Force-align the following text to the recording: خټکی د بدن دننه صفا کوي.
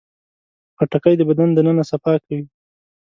خټکی 0.77 1.13
د 1.17 1.21
بدن 1.29 1.49
دننه 1.53 1.83
صفا 1.91 2.13
کوي. 2.25 2.45